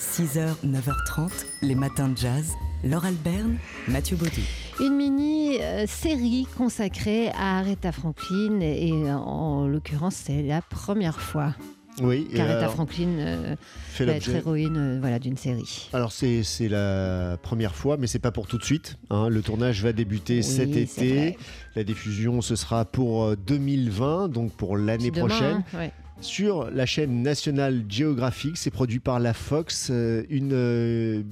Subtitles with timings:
[0.00, 1.30] 6h, 9h30,
[1.62, 2.52] les matins de jazz.
[2.82, 4.40] Laure Alberne, Mathieu Baudou.
[4.80, 11.54] Une mini-série consacrée à Aretha Franklin et euh, en l'occurrence c'est la première fois
[12.00, 13.56] Oui, alors, Franklin euh,
[13.90, 15.90] fait va être héroïne euh, voilà, d'une série.
[15.92, 18.96] Alors c'est c'est la première fois, mais c'est pas pour tout de suite.
[19.10, 19.28] hein.
[19.28, 21.14] Le tournage va débuter Oui, cet été.
[21.14, 21.36] vrai.
[21.76, 25.92] La diffusion ce sera pour euh, 2020, donc pour l'année prochaine, hein, ouais.
[26.20, 28.56] Sur la chaîne National Geographic.
[28.56, 31.22] C'est produit par la Fox, euh, une euh,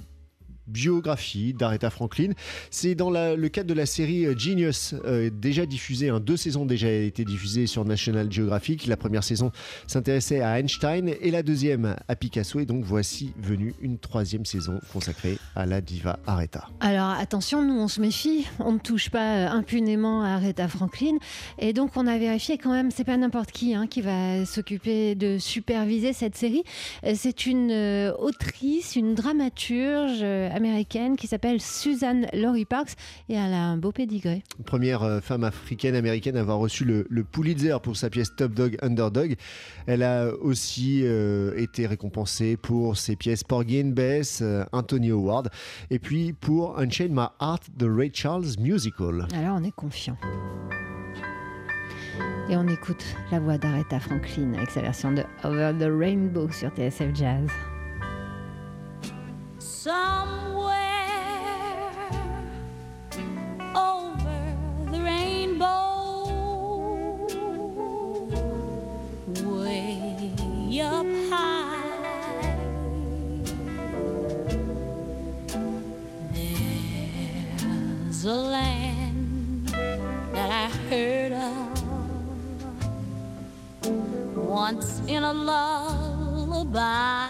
[0.69, 2.33] biographie d'Aretha Franklin.
[2.71, 6.67] C'est dans le cadre de la série euh, Genius, euh, déjà diffusée, hein, deux saisons
[6.67, 8.87] déjà été diffusées sur National Geographic.
[8.87, 9.51] La première saison
[9.87, 12.61] s'intéressait à Einstein et la deuxième à Picasso.
[12.61, 16.69] Et donc voici venue une troisième saison consacrée à la diva Aretha.
[16.80, 21.16] Alors attention, nous on se méfie, on ne touche pas euh, impunément à Aretha Franklin
[21.59, 25.15] et donc on a vérifié quand même, c'est pas n'importe qui hein, qui va s'occuper
[25.15, 26.63] de superviser cette série.
[27.15, 30.23] C'est une autrice, une dramaturge
[30.59, 32.95] américaine qui s'appelle Suzanne Laurie Parks
[33.29, 34.43] et elle a un beau pédigré.
[34.66, 38.77] Première euh, femme africaine-américaine à avoir reçu le, le Pulitzer pour sa pièce Top Dog
[38.82, 39.37] Underdog.
[39.87, 45.49] Elle a aussi euh, été récompensée pour ses pièces Porgy and Bess, euh, Anthony Howard,
[45.91, 49.27] et puis pour Unchain My Heart, The Ray Charles Musical.
[49.35, 50.16] Alors on est confiant.
[52.51, 56.71] Et on écoute la voix d'Aretha Franklin avec sa version de Over the Rainbow sur
[56.71, 57.49] TSF Jazz.
[59.88, 60.57] somewhere
[78.21, 79.69] There's a land
[80.33, 81.78] that I heard of
[84.34, 87.28] once in a lullaby.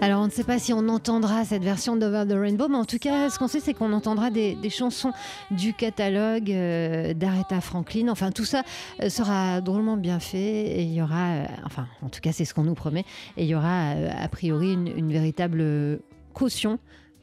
[0.00, 2.84] Alors on ne sait pas si on entendra cette version d'Over the Rainbow, mais en
[2.84, 5.10] tout cas ce qu'on sait c'est qu'on entendra des, chansons
[5.50, 8.06] du catalogue euh, d'Aretha Franklin.
[8.08, 8.62] Enfin tout ça
[9.02, 12.44] euh, sera drôlement bien fait et il y aura, euh, enfin en tout cas c'est
[12.44, 13.04] ce qu'on nous promet,
[13.36, 15.98] et il y aura euh, a priori une, véritable
[16.34, 16.78] caution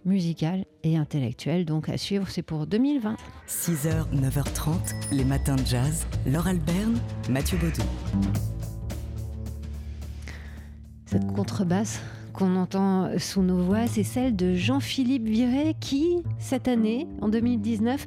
[0.06, 1.66] musicale et intellectuelle.
[1.66, 3.16] Donc à suivre c'est pour 2020.
[3.48, 4.74] 6h, 9h30,
[5.12, 6.06] les matins de jazz.
[6.26, 7.84] Laure Alberne, Mathieu Baudou.
[11.06, 12.00] Cette contrebasse
[12.34, 18.06] qu'on entend sous nos voix, c'est celle de Jean-Philippe Viré qui, cette année, en 2019,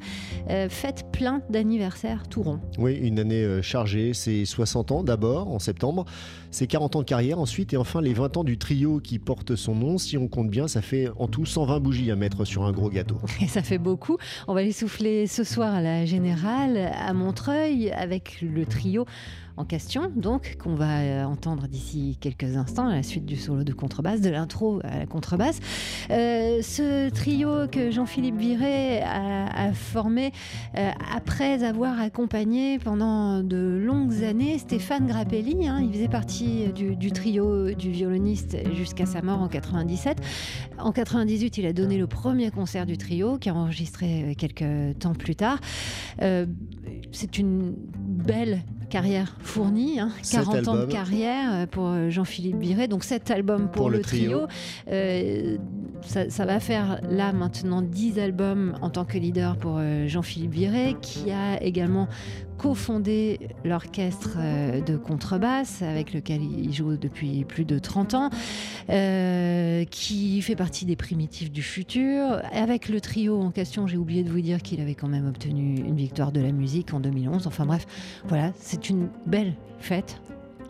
[0.48, 2.60] euh, fête plein d'anniversaires tout rond.
[2.78, 4.14] Oui, une année euh, chargée.
[4.14, 6.06] C'est 60 ans d'abord, en septembre.
[6.54, 9.56] C'est 40 ans de carrière ensuite, et enfin les 20 ans du trio qui porte
[9.56, 9.98] son nom.
[9.98, 12.90] Si on compte bien, ça fait en tout 120 bougies à mettre sur un gros
[12.90, 13.16] gâteau.
[13.40, 14.18] Et ça fait beaucoup.
[14.46, 19.04] On va les souffler ce soir à la Générale, à Montreuil, avec le trio
[19.56, 23.62] en question, donc, qu'on va euh, entendre d'ici quelques instants, à la suite du solo
[23.62, 25.60] de contrebasse, de l'intro à la contrebasse.
[26.10, 30.32] Euh, ce trio que Jean-Philippe Viré a, a formé
[30.76, 36.43] euh, après avoir accompagné pendant de longues années Stéphane Grappelli, hein, il faisait partie
[36.74, 40.18] du, du trio du violoniste jusqu'à sa mort en 97.
[40.78, 44.98] En 98, il a donné le premier concert du trio, qui a enregistré euh, quelques
[44.98, 45.58] temps plus tard.
[46.22, 46.46] Euh,
[47.12, 48.62] c'est une belle
[48.94, 53.30] carrière fournie, hein, Sept 40 ans de carrière euh, pour euh, Jean-Philippe Viré, donc 7
[53.30, 54.46] albums pour, Pour le le trio.
[54.46, 54.48] trio.
[54.90, 55.56] Euh,
[56.06, 60.96] ça, va faire là maintenant 10 albums en tant que leader pour euh, Jean-Philippe Viré,
[61.00, 62.08] qui a également
[62.58, 68.30] cofondé l'orchestre euh, de contrebasse avec lequel il joue depuis plus de 30 ans,
[68.90, 72.40] euh, qui fait partie des primitifs du futur.
[72.52, 75.76] Avec le trio en question, j'ai oublié de vous dire qu'il avait quand même obtenu
[75.78, 77.46] une victoire de la musique en 2011.
[77.46, 77.86] Enfin bref,
[78.26, 80.20] voilà, c'est une belle fête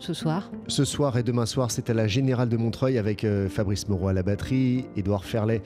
[0.05, 0.51] ce soir.
[0.67, 4.07] Ce soir et demain soir, c'est à la Générale de Montreuil avec euh, Fabrice Moreau
[4.07, 5.63] à la batterie, Édouard Ferlet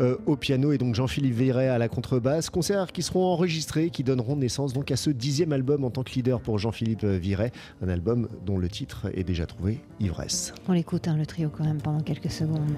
[0.00, 2.50] euh, au piano et donc Jean-Philippe Véret à la contrebasse.
[2.50, 6.12] Concerts qui seront enregistrés, qui donneront naissance donc à ce dixième album en tant que
[6.12, 7.50] leader pour Jean-Philippe euh, Viret,
[7.82, 10.54] un album dont le titre est déjà trouvé, Ivresse.
[10.68, 12.76] On l'écoute, hein, le trio, quand même, pendant quelques secondes.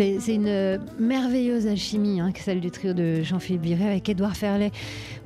[0.00, 4.70] C'est c'est une merveilleuse alchimie, hein, celle du trio de Jean-Philippe Viré avec Édouard Ferlet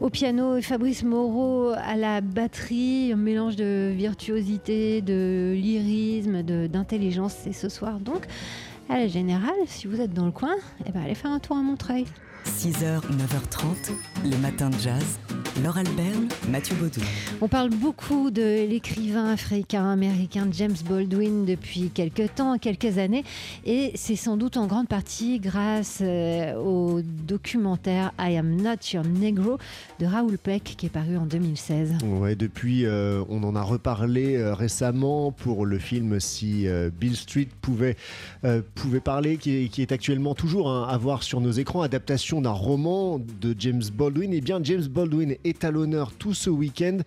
[0.00, 3.12] au piano et Fabrice Moreau à la batterie.
[3.12, 7.46] Un mélange de virtuosité, de lyrisme, d'intelligence.
[7.46, 8.26] Et ce soir, donc,
[8.88, 11.56] à la Générale, si vous êtes dans le coin, eh ben, allez faire un tour
[11.56, 12.06] à Montreuil.
[12.44, 13.93] 6h, 9h30,
[14.25, 15.19] les matins de jazz.
[15.62, 17.00] Laure Alberne, Mathieu Baudou.
[17.41, 23.23] On parle beaucoup de l'écrivain africain-américain James Baldwin depuis quelques temps, quelques années,
[23.64, 29.05] et c'est sans doute en grande partie grâce euh, au documentaire I Am Not Your
[29.05, 29.58] Negro
[30.00, 31.99] de Raoul Peck qui est paru en 2016.
[32.05, 37.14] Ouais, depuis, euh, on en a reparlé euh, récemment pour le film Si euh, Bill
[37.14, 37.96] Street pouvait,
[38.44, 41.82] euh, pouvait parler, qui est, qui est actuellement toujours hein, à voir sur nos écrans,
[41.82, 44.32] adaptation d'un roman de James Baldwin.
[44.32, 46.98] Et bien, James Baldwin est à l'honneur tout ce week-end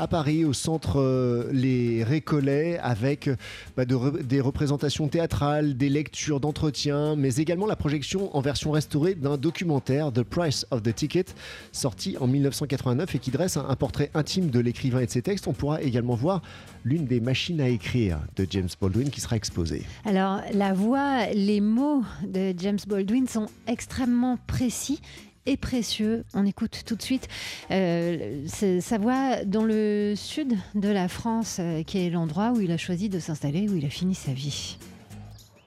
[0.00, 3.28] à Paris, au centre euh, Les Récollets, avec
[3.76, 9.36] bah, des représentations théâtrales, des lectures d'entretiens, mais également la projection en version restaurée d'un
[9.36, 11.26] documentaire, The Price of the Ticket,
[11.72, 15.46] sorti en 1989 et qui dresse un portrait intime de l'écrivain et de ses textes.
[15.46, 16.40] On pourra également voir
[16.82, 19.82] l'une des machines à écrire de James Baldwin qui sera exposée.
[20.06, 25.00] Alors la voix, les mots de James Baldwin sont extrêmement précis
[25.46, 26.24] et précieux.
[26.34, 27.28] On écoute tout de suite
[27.70, 32.70] euh, sa voix dans le sud de la France, euh, qui est l'endroit où il
[32.72, 34.78] a choisi de s'installer, où il a fini sa vie.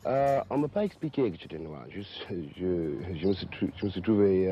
[0.06, 1.86] Euh, on m'a pas expliqué que j'étais noir.
[1.90, 2.04] Je, me,
[3.34, 4.52] suis, je me suis trouvé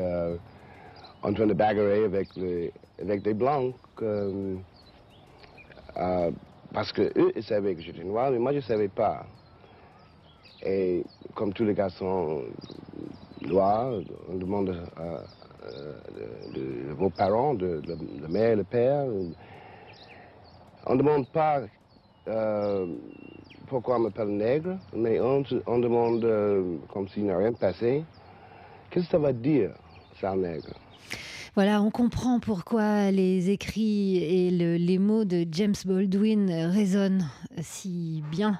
[1.22, 3.74] en train de bagarrer avec, des blancs
[6.72, 9.26] parce que eux ils savaient que j'étais noir, mais moi je savais pas.
[10.64, 11.04] Et
[11.34, 12.44] comme tous les garçons
[13.50, 15.18] on demande euh,
[15.64, 16.00] euh,
[16.54, 17.82] de, de- de vos parents, de,
[18.20, 19.06] la mère, le père.
[20.86, 21.60] On ne demande pas
[22.28, 22.86] euh,
[23.66, 28.04] pourquoi on m'appelle nègre, mais on demande, euh, comme s'il n'a rien passé,
[28.90, 29.74] qu'est-ce que ça va dire,
[30.20, 30.81] ça, nègre?
[31.54, 37.28] Voilà, on comprend pourquoi les écrits et le- les mots de James Baldwin résonnent
[37.60, 38.58] si bien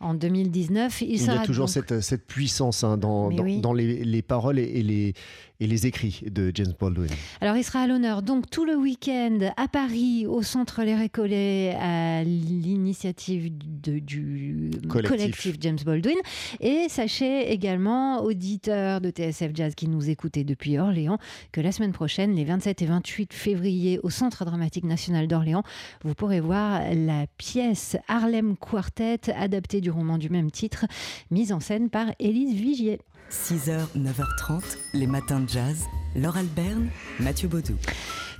[0.00, 1.02] en 2019.
[1.02, 3.60] Il, Il y a toujours donc- cette, cette puissance hein, dans, Mais dans, oui.
[3.60, 5.14] dans les, les paroles et, et les,
[5.60, 7.06] et les écrits de James Baldwin.
[7.40, 11.76] Alors, il sera à l'honneur donc tout le week-end à Paris, au Centre Les Récollets,
[11.80, 15.16] à l'initiative du Collectif.
[15.20, 15.56] collectif.
[15.60, 16.16] James Baldwin.
[16.60, 21.18] Et sachez également, auditeurs de TSF Jazz qui nous écoutez depuis Orléans,
[21.52, 25.62] que la semaine prochaine, les 27 et 28 février, au Centre Dramatique National d'Orléans,
[26.04, 30.86] vous pourrez voir la pièce Harlem Quartet, adaptée du roman du même titre,
[31.30, 33.00] mise en scène par Élise Vigier.
[33.32, 34.62] 6h, 9h30,
[34.92, 35.86] les matins de jazz.
[36.14, 37.76] Laure Alberne, Mathieu Baudou.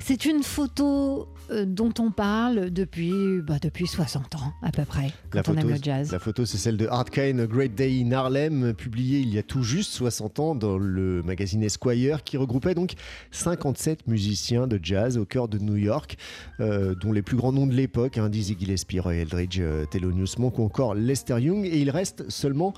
[0.00, 5.11] C'est une photo euh, dont on parle depuis, bah, depuis 60 ans à peu près,
[5.31, 6.12] quand on aime le jazz.
[6.12, 9.39] La photo, c'est celle de Art Kane, A Great Day in Harlem, publiée il y
[9.39, 12.93] a tout juste 60 ans dans le magazine Esquire, qui regroupait donc
[13.31, 16.19] 57 musiciens de jazz au cœur de New York,
[16.61, 20.35] euh, dont les plus grands noms de l'époque, hein, Dizzy Gillespie, Roy Eldridge, euh, Thelonious
[20.38, 21.65] Monk ou encore Lester Young.
[21.65, 22.75] Et il reste seulement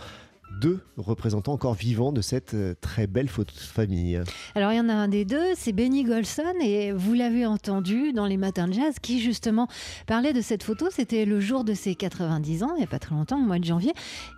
[0.61, 4.21] deux représentants encore vivants de cette euh, très belle photo de famille.
[4.55, 8.13] Alors il y en a un des deux, c'est Benny Golson, et vous l'avez entendu
[8.13, 9.69] dans les matins de jazz, qui justement
[10.07, 10.87] parlait de cette photo.
[10.91, 13.59] C'était le jour de ses 90 ans, il n'y a pas très longtemps, au mois
[13.59, 13.93] de janvier.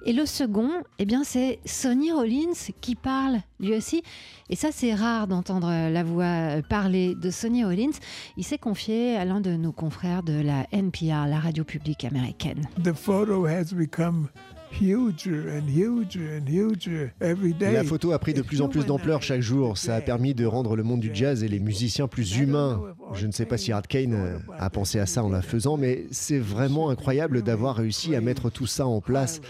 [0.04, 4.02] Et le second, eh bien c'est Sonny Rollins qui parle lui aussi.
[4.48, 7.96] Et ça, c'est rare d'entendre la voix parler de Sonny Rollins.
[8.36, 12.67] Il s'est confié à l'un de nos confrères de la NPR, la radio publique américaine.
[12.82, 14.29] the photo has become
[14.70, 17.73] huger and huger and huger every day.
[17.73, 19.79] La photo a pris de plus en plus d'ampleur chaque jour.
[19.79, 22.82] Ça a permis de rendre le monde du jazz et les musiciens plus humains.
[23.15, 25.77] Je ne sais pas si Art Kane euh, a pensé à ça en la faisant,
[25.77, 29.41] mais c'est vraiment incroyable d'avoir réussi à mettre tout ça en place.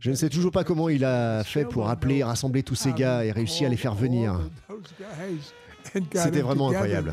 [0.00, 3.24] Je ne sais toujours pas comment il a fait pour appeler, rassembler tous ces gars
[3.24, 4.40] et réussir à les faire venir.
[6.14, 7.12] C'était vraiment incroyable.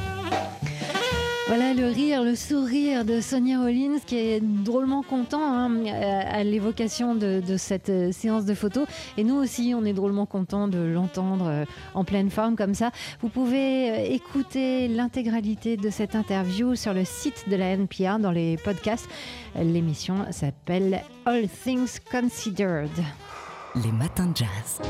[1.50, 6.44] Voilà le rire, le sourire de Sonia Rollins qui est drôlement content hein, à à
[6.44, 8.88] l'évocation de, cette euh, séance de photos.
[9.18, 11.66] Et nous aussi, on est drôlement content de l'entendre euh,
[11.96, 12.92] en pleine forme comme ça.
[13.22, 18.32] Vous pouvez euh, écouter l'intégralité de cette interview sur le site de la NPR dans
[18.32, 19.10] les podcasts.
[19.56, 22.92] L'émission s'appelle All Things Considered.
[23.74, 24.82] Les matins jazz.